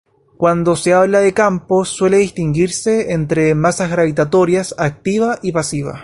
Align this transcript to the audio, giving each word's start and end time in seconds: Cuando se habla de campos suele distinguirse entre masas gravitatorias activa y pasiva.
Cuando 0.35 0.75
se 0.75 0.93
habla 0.95 1.19
de 1.19 1.31
campos 1.31 1.89
suele 1.89 2.17
distinguirse 2.17 3.11
entre 3.11 3.53
masas 3.53 3.91
gravitatorias 3.91 4.73
activa 4.79 5.37
y 5.43 5.51
pasiva. 5.51 5.99